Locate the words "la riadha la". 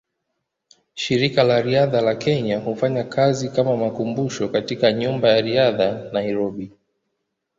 1.43-2.15